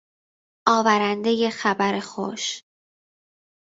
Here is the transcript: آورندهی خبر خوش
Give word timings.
آورندهی 0.67 1.49
خبر 1.49 1.99
خوش 1.99 2.63